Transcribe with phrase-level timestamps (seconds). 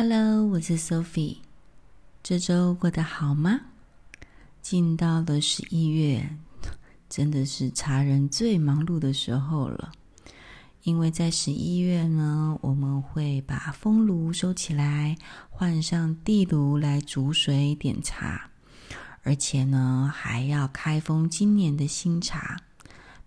[0.00, 1.38] Hello，我是 Sophie。
[2.22, 3.62] 这周过得好吗？
[4.62, 6.36] 进到了十一月，
[7.08, 9.90] 真的是茶人最忙碌的时候了。
[10.84, 15.16] 因为在十一月呢，我们会把风炉收起来，
[15.50, 18.52] 换上地炉来煮水点茶，
[19.24, 22.56] 而且呢，还要开封今年的新茶，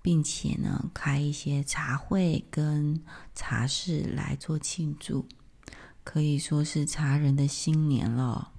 [0.02, 3.04] 并且呢，开一些茶会跟
[3.36, 5.26] 茶事来做庆祝。
[6.04, 8.52] 可以说是茶人的新年了。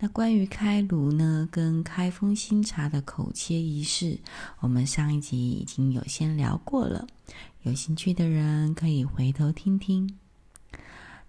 [0.00, 4.20] 那关于开炉呢，跟开封新茶的口切仪式，
[4.60, 7.06] 我们上一集已经有先聊过了。
[7.62, 10.16] 有兴趣的人可以回头听听。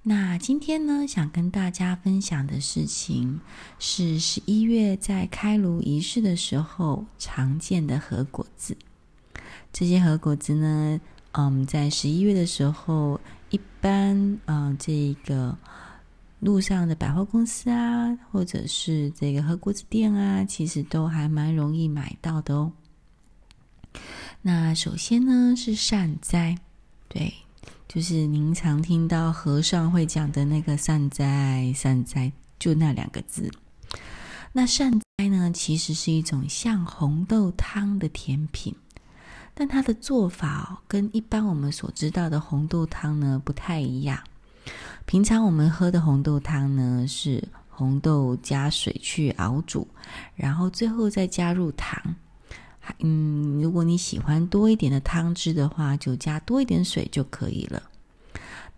[0.04, 3.42] 那今天呢，想跟大家分享的事情
[3.80, 8.78] 是十一月在开炉仪式的时候常见的核果子。
[9.74, 11.02] 这些核果子呢，
[11.32, 13.20] 嗯，在十一月的时候。
[13.50, 15.58] 一般，嗯、这个
[16.40, 22.72] 路上的百货公司啊，或者是这个和果子店啊，其实都还蛮容易买到的哦。
[24.42, 26.58] 那首先呢是善哉，
[27.08, 27.34] 对，
[27.88, 33.52] 就是您常听到和尚会讲的那个善哉，善哉，就那两个字。
[34.54, 38.76] 那善哉呢，其实是一种像红豆汤的甜品。
[39.59, 44.19] 但它的做法哦，跟一般我们所知道的红豆汤呢不太一样。
[45.07, 49.87] 平常我们喝的红豆汤呢，是红豆加水去熬煮，
[50.35, 52.15] 然后最后再加入糖。
[53.01, 57.83] 嗯，如果你喜欢多一点的汤汁的话，就加多一点水就可以了。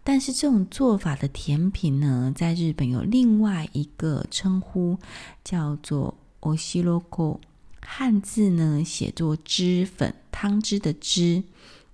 [0.05, 4.99] 但是这种做法的甜品呢，在日本有另外一个称呼，
[5.43, 7.41] 叫做“おしろこ”。
[7.81, 11.43] 汉字呢，写作汁粉，汤汁的汁，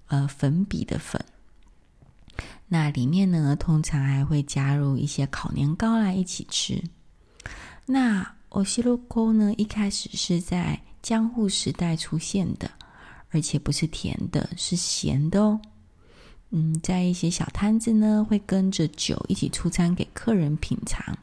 [0.07, 1.25] 呃，粉笔的粉。
[2.69, 6.83] 那里面呢，通常还会加入一些烤年糕来一起吃。
[7.87, 12.71] 那おしろこ呢，一开始是在江户时代出现的，
[13.31, 15.61] 而且不是甜的，是咸的哦。
[16.51, 21.17] 嗯，在一些小摊子呢，会跟着酒一起出餐给客人品尝。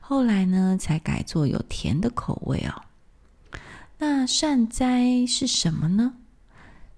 [0.00, 2.82] 后来呢，才改做有甜的口味哦。
[3.99, 6.13] 那善哉是什么呢？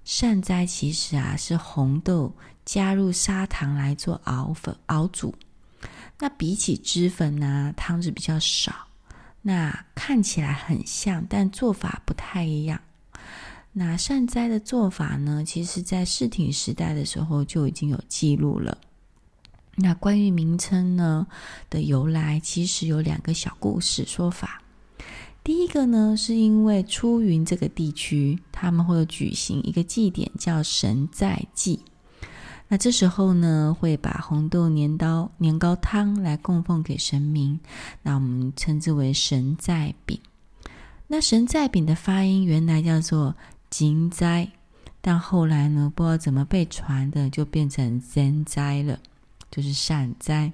[0.04, 2.34] 善哉其实啊是红豆
[2.66, 5.34] 加入砂糖来做熬粉熬煮。
[6.20, 8.88] 那比起脂粉呢，汤汁比较少。
[9.42, 12.82] 那看起来很像，但做法不太一样。
[13.72, 18.78] 那善哉的做法呢，其实在室町时代的时候就已经有记录了。
[19.76, 21.26] 那关于名称呢
[21.70, 24.62] 的由来，其实有两个小故事说法。
[25.44, 31.80] 第一个呢，是因为出云这个地区，他们会举行一个祭典，叫神在祭。
[32.68, 37.60] 那这时候呢，会把红豆年糕年糕汤来供奉给神明，
[38.04, 40.20] 那我们称之为神在饼。
[41.08, 43.36] 那神在饼的发音原来叫做
[43.72, 44.52] 金哉，
[45.02, 49.00] 但后来呢，不知道怎么被传的，就变成善哉了，
[49.50, 50.52] 就是善哉。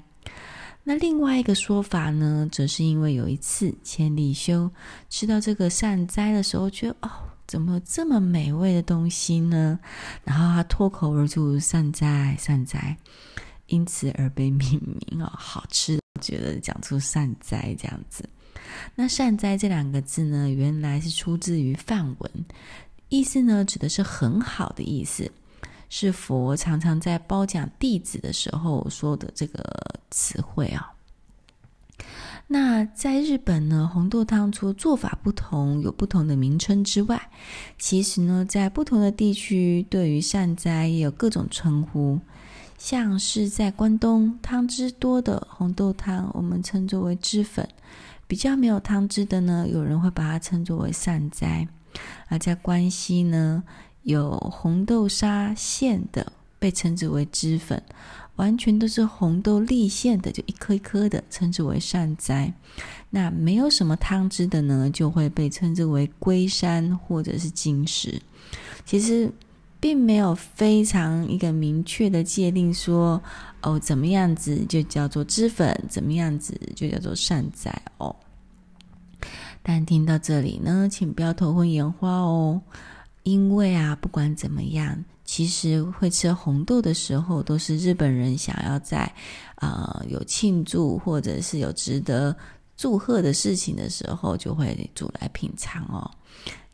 [0.88, 4.70] 那另外一个说法呢，则是因为有一次千利休
[5.10, 7.10] 吃到这个善哉的时候，觉得哦，
[7.48, 9.80] 怎么这么美味的东西呢？
[10.24, 12.96] 然后他脱口而出“善哉，善哉”，
[13.66, 14.80] 因此而被命
[15.10, 18.24] 名哦，好吃，觉得讲出善哉这样子。
[18.94, 22.32] 那善哉这两个字呢，原来是出自于梵文，
[23.10, 25.32] 意思呢，指的是很好的意思。
[25.98, 29.64] 是佛常常在褒奖弟子的时候说的这个
[30.12, 30.92] 词汇啊。
[32.48, 37.30] 那在日本呢，红豆汤除了做法不同，有不同的名称之外，
[37.80, 42.20] 其实呢，在不同的地区，对于善哉也有各种称呼。
[42.78, 47.66] 像是在关东，汤汁多的红豆汤，我们称作为汁粉；
[48.28, 51.66] 比较没有汤汁的呢，有人会把它称作为善哉。
[52.28, 53.64] 而在关西呢，
[54.06, 57.80] 有红豆沙馅的，被称之为脂粉；
[58.36, 62.54] 完全都是红豆粒馅的，就一颗一颗的，称之为善哉。
[63.10, 68.22] 那没有什么汤汁的呢，就会被称之为龟山或者是金石。
[68.86, 69.32] 其实
[69.80, 73.20] 并没有非常一个明确的界定说，
[73.64, 78.16] 哦，怎么样子就叫做脂粉，怎么样子就叫做善哉哦。
[79.64, 82.62] 但听到这里呢，请不要头昏眼花哦。
[83.26, 89.00] 因为啊，不管怎么样，其实会吃红豆的时候，都是日本人想要在
[89.56, 92.38] 啊、呃、有庆祝或者是有值得
[92.78, 96.10] 祝贺的事情的时候，就会煮来品尝哦。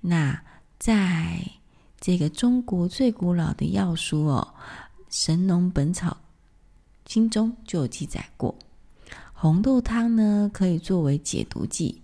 [0.02, 0.38] 那
[0.78, 1.42] 在
[2.02, 4.46] 这个中国最古老的药书哦，
[5.10, 6.18] 《神农本草
[7.06, 8.54] 经》中就有记载过，
[9.32, 12.02] 红豆汤呢可以作为解毒剂。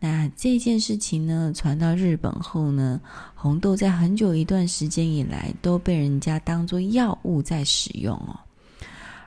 [0.00, 3.00] 那这件事情呢传到日本后呢，
[3.34, 8.40] 红豆在很久一段时间以来都被人家当做药物在使用哦。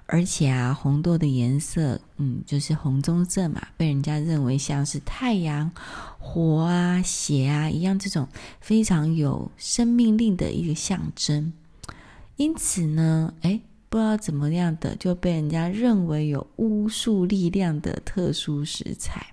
[0.10, 5.70] 而且啊，红豆的颜色，嗯，就是红棕色嘛，被人家认为像是太阳、
[6.18, 8.26] 火啊、血啊一样，这种
[8.62, 11.52] 非常有生命力的一个象征。
[12.38, 13.60] 因此呢，诶，
[13.90, 19.26] 不知道怎么样的，就被人家认为有巫术力量的特殊食材。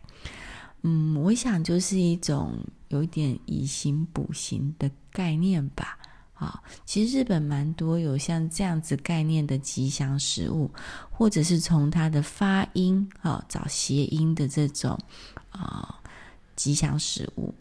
[0.86, 2.58] 嗯，我想就是一种
[2.88, 5.98] 有一点以形补形的概念吧。
[6.34, 10.68] 啊，其实日本蛮多有像这样子概念的吉祥食物，
[11.10, 14.98] 或者是从它的发音啊找谐音的这种
[15.50, 16.00] 啊
[16.56, 17.54] 吉祥食物。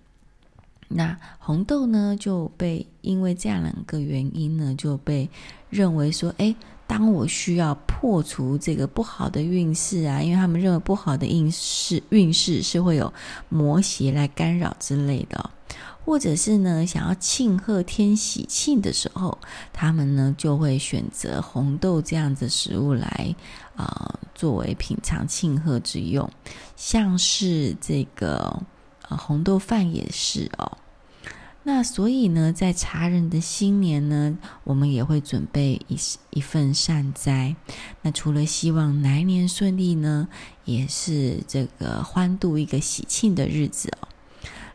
[0.87, 5.29] 那红豆呢就被因为这样两个原因呢就被
[5.73, 6.55] 认为说，哎，
[6.85, 13.11] 当我需要破除这个不好的运势啊，因为他们认为不好的运势运势是会有
[13.49, 15.49] 魔邪来干扰之类的。
[16.05, 19.37] 或者是呢，想要庆贺天喜庆的时候，
[19.71, 23.33] 他们呢就会选择红豆这样子食物来
[23.77, 26.29] 啊、作为品尝庆贺之用，
[26.75, 28.61] 像是这个
[29.07, 30.77] 呃红豆饭也是哦。
[31.65, 35.97] 那所以呢，在茶人的新年呢，我们也会准备一
[36.31, 37.55] 一份善哉。
[38.01, 40.27] 那除了希望来年顺利呢，
[40.65, 44.09] 也是这个欢度一个喜庆的日子哦。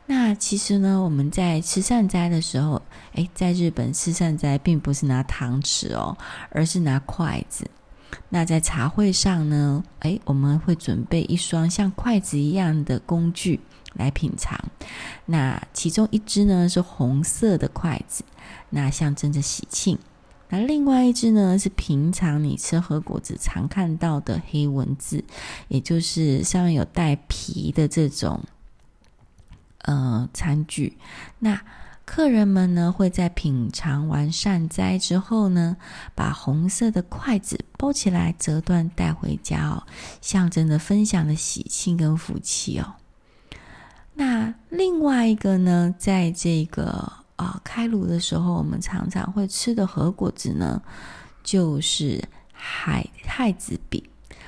[0.07, 2.81] 那其实呢，我们在吃善哉的时候，
[3.13, 6.17] 诶，在日本吃善哉并不是拿汤匙哦，
[6.51, 7.71] 而是拿筷子。
[8.31, 13.61] 那在茶会上呢，诶，我们会准备一双像筷子一样的工具
[13.95, 14.59] 来品尝。
[15.27, 18.25] 那其中一只呢是红色的筷子，
[18.71, 19.99] 那象征着喜庆。
[20.51, 25.25] 那另外一只呢是平常你吃和果子常看到的黑文字，
[25.69, 28.41] 也就是上面有带皮的这种。
[29.83, 30.99] 呃，餐具。
[31.39, 31.59] 那
[32.11, 35.77] 客人们呢，会在品尝完善哉之后呢，
[36.15, 39.87] 把红色的筷子包起来，折断带回家哦，
[40.23, 42.95] 象征着分享的喜庆跟福气哦。
[44.15, 46.87] 那另外一个呢，在这个
[47.37, 50.81] 啊、呃、开炉的时候，我们常常会吃的和菓子呢，
[51.45, 54.03] 就是亥亥子饼。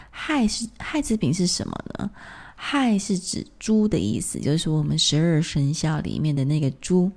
[0.08, 2.10] 亥是亥子饼是什么呢？
[2.56, 7.12] 亥是指猪的意思，就是我们十二生肖里面的那个猪。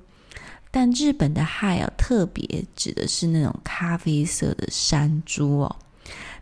[0.75, 5.75] 但日本的亥啊，特别指的是那种咖啡色的山猪哦。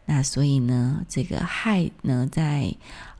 [0.05, 2.73] 那所以呢，这个亥呢，在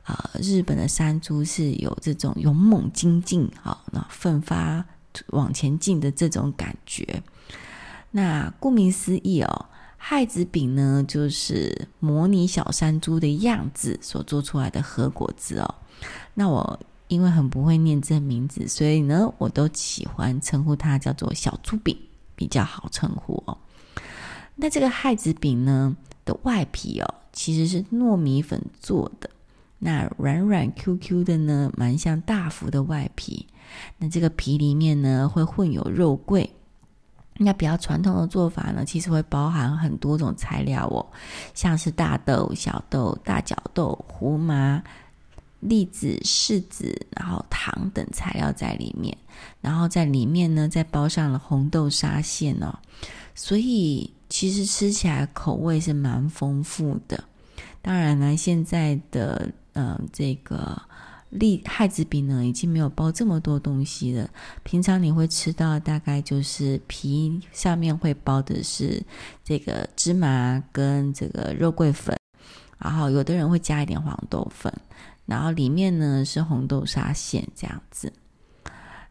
[0.04, 4.82] 啊、日本的山猪是有这种勇猛精进啊，那奋发
[5.26, 7.22] 往前进的这种感觉。
[8.12, 9.66] 那顾名思义哦。
[10.04, 15.74] 亥子饼呢，就是模拟小山猪的样子所做出来的和果子哦。
[16.34, 16.80] 那我
[17.12, 21.94] 因为很不会念这名字，所以呢，我都喜欢称呼它叫做小猪饼，
[22.34, 23.58] 比较好称呼哦。
[24.54, 25.94] 那这个亥子饼呢
[26.24, 29.28] 的外皮哦，其实是糯米粉做的，
[29.78, 33.46] 那软软 Q Q 的呢，蛮像大福的外皮。
[33.98, 36.50] 那这个皮里面呢，会混有肉桂。
[37.38, 41.04] 那比较传统的做法呢，其实会包含很多种材料哦，
[41.52, 44.82] 像是大豆、小豆、大角豆、胡麻、
[45.62, 49.16] 栗子、柿子，然后糖等材料在里面，
[49.60, 52.78] 然后在里面呢再包上了红豆沙馅哦，
[53.34, 57.24] 所以其实吃起来口味是蛮丰富的。
[57.80, 60.82] 当然呢，现在的嗯、呃、这个。
[61.32, 64.28] 栗亥子饼呢，已经没有包这么多东西了。
[64.64, 69.02] 平常你会吃到大概就是皮上面会包的是
[69.42, 72.14] 这个芝麻跟这个肉桂粉，
[72.76, 74.70] 然后有的人会加一点黄豆粉，
[75.26, 78.12] 然后里面呢是红豆沙馅这样子。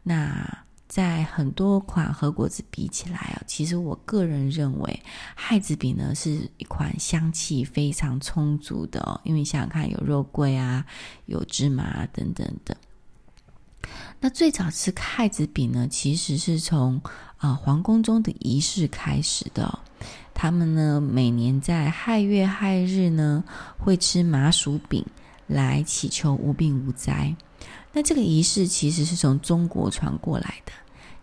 [0.03, 0.65] 那。
[0.91, 5.03] 在很多款和果子比起来啊，其实我个人认为
[5.33, 10.85] 亥子饼呢是一款香气非常充足的哦，因为想想看，有肉桂啊，
[11.27, 12.75] 有芝麻啊等等的。
[14.19, 17.01] 那最早吃亥子饼呢，其实是从
[17.37, 19.79] 啊皇宫中的仪式开始的哦。
[20.33, 23.41] 他们呢每年在亥月亥日呢
[23.77, 25.05] 会吃麻薯饼
[25.51, 27.35] 来祈求无病无灾。
[27.93, 30.71] 那这个仪式其实是从中国传过来的。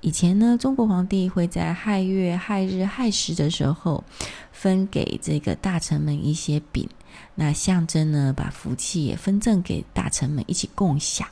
[0.00, 4.04] 以前呢，中国皇帝会在亥月、亥日、亥时的时候，
[4.52, 6.88] 分给这个大臣们一些饼，
[7.34, 11.26] 那象征呢，把福气也分赠给大臣们一起共享。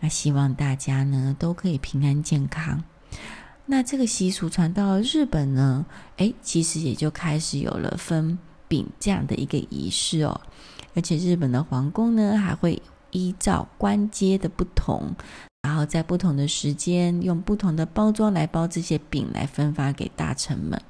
[0.00, 2.84] 那希望大家呢都可以平安健康。
[3.64, 5.86] 那这个习俗传到日本呢，
[6.18, 10.38] 诶，其实也就开始有了分饼这样的一个仪式哦。
[10.94, 12.80] 而且日本的皇宫呢，还会
[13.10, 15.14] 依照官阶的不同，
[15.62, 20.80] 然后在不同的时间用不同的包装来包这些饼，来分发给大臣们。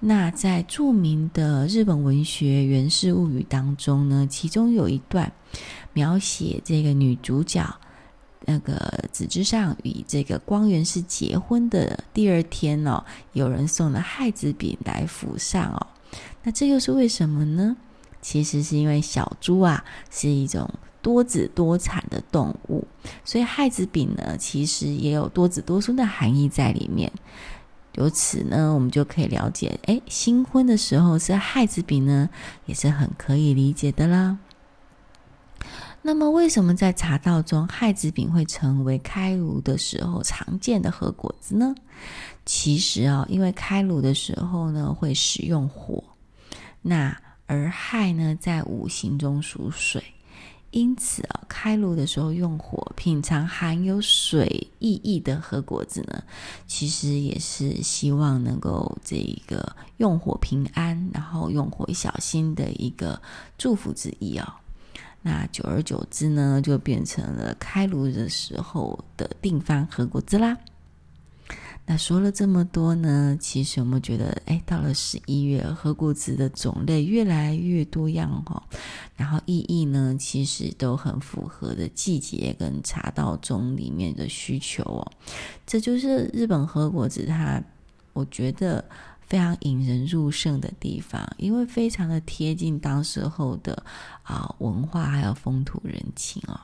[0.00, 5.32] 那在著名的日本文学《源氏物语》当中呢，其中有一段
[5.92, 7.64] 描写这个女主角。
[8.48, 15.86] 那个子之上与这个光源氏结婚的第二天哦，有人送了亥子饼来府上哦。
[16.44, 17.76] 那这又是为什么呢？
[18.26, 20.68] 其实是因为小猪啊是一种
[21.00, 22.84] 多子多产的动物，
[23.24, 27.12] 所以亥子饼呢其实也有多子多孙的含义在里面。
[27.92, 32.28] 由此呢，我们就可以了解，哎，新婚的时候是亥子饼呢，
[32.64, 34.38] 也是很可以理解的啦。
[36.02, 41.72] 那么，为什么在茶道中亥子饼会成为开炉的时候常见的和果子呢？
[42.44, 46.02] 其实啊，因为开炉的时候呢会使用火，
[46.82, 50.02] 那而亥呢在五行中属水，
[50.70, 56.24] 因此啊，开炉的时候用火品尝含有水意义的和果子呢，
[56.66, 63.22] 其实也是希望能够这一个用火平安，然后用火小心的一个
[63.56, 64.60] 祝福之意啊。
[65.22, 70.56] 那久而久之呢，就变成了开炉的时候的定番和果子啦。
[71.86, 78.62] 那说了这么多呢，其实我们觉得，哎，到了十一月，和果子的种类越来越多样哈，
[79.14, 85.12] 然后意义呢，其实都很符合的季节跟茶道中里面的需求哦。
[85.64, 87.62] 这就是日本和果子，它
[88.12, 88.84] 我觉得。
[89.28, 93.82] 非常引人入胜的地方，因为非常的贴近当时候的
[94.22, 96.54] 啊文化还有风土人情哦，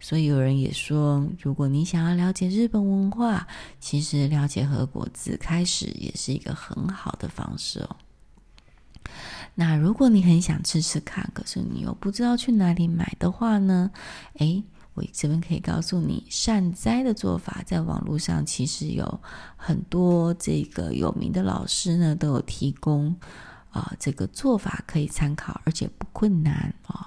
[0.00, 3.46] 所以有人也说，如果你想要了解日本文化，
[3.78, 7.96] 其实了解和果子开始也是一个很好的方式哦。
[9.54, 13.90] 那如果你很想吃吃看，可是你又不知道去哪里买的话呢？
[14.38, 14.64] 诶。
[14.94, 19.20] 我这边可以告诉你，善哉的做法，在网络上其实有
[19.56, 23.14] 很多这个有名的老师呢，都有提供
[23.70, 27.06] 啊、这个做法可以参考，而且不困难啊、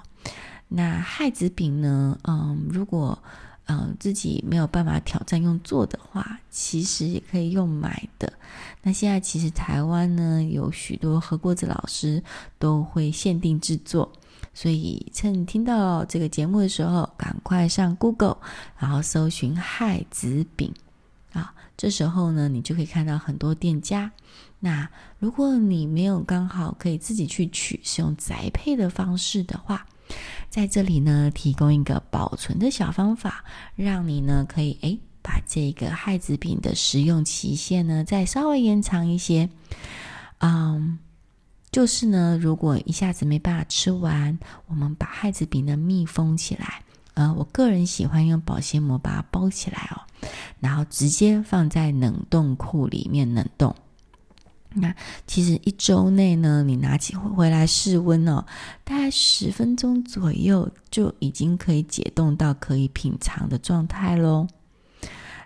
[0.74, 3.18] 那亥子饼呢，嗯，如果
[3.66, 8.32] 嗯自己没有办法挑战用做的话，其实也可以用买的。
[8.82, 12.22] 那现在其实台湾呢，有许多和果子老师
[12.58, 14.10] 都会限定制作。
[14.54, 18.36] 所以，趁听到这个节目的时候，赶快上 Google，
[18.76, 20.70] 然后搜寻亥子饼
[21.32, 21.54] 啊。
[21.74, 24.12] 这时候呢，你就可以看到很多店家。
[24.60, 24.86] 那
[25.18, 29.86] 如果你没有刚好可以自己去取，是用宅配的方式的话，
[30.50, 33.44] 在这里呢，提供一个保存的小方法，
[33.76, 39.48] 让你呢可以诶把这个害子饼的食用期限呢再稍微延长一些，
[40.38, 40.98] 嗯。
[41.70, 46.82] 就是呢，如果一下子没办法吃完，我们把害子饼呢密封起来。
[47.14, 49.96] 呃，我个人喜欢用保鲜膜把它包起来哦，
[50.60, 53.74] 然后直接放在冷冻库里面冷冻。
[54.74, 54.94] 那
[55.26, 58.44] 其实一周内呢，你拿起回来室温哦，
[58.84, 64.46] 大概十分钟左右就已经可以解冻到可以品尝的状态喽。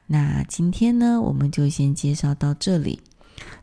[0.07, 3.01] 那今天呢，我们就先介绍到这里。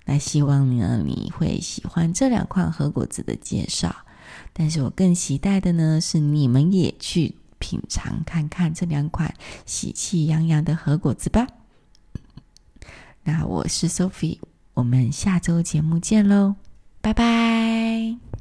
[0.05, 3.95] 那希望呢，你会喜欢这两款核果子的介绍，
[4.51, 9.33] 但是我更期待的呢是你们也去品尝看看这两款
[9.65, 11.47] 喜气洋洋的核果子吧。
[13.23, 14.39] 那我是 Sophie，
[14.73, 16.55] 我们下周节目见喽，
[17.01, 18.32] 拜拜。